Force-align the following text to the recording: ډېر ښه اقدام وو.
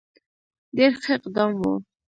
ډېر 0.75 0.91
ښه 1.01 1.11
اقدام 1.17 1.51
وو. 1.59 1.73